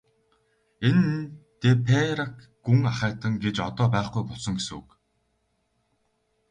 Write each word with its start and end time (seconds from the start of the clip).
Энэ 0.89 1.07
нь 1.17 1.31
де 1.61 1.69
Пейрак 1.85 2.35
гүн 2.65 2.79
ахайтан 2.91 3.33
гэж 3.43 3.55
одоо 3.67 3.87
байхгүй 3.95 4.23
болсон 4.29 4.53
гэсэн 4.57 4.75
үг. 4.81 4.89